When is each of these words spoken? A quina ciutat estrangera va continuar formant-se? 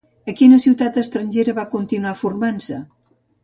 A 0.31 0.33
quina 0.37 0.57
ciutat 0.63 0.97
estrangera 1.03 1.55
va 1.59 1.67
continuar 1.77 2.17
formant-se? 2.25 2.83